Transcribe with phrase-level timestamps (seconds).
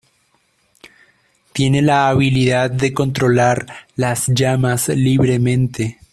[1.53, 5.99] Tiene la habilidad de controlar las llamas libremente.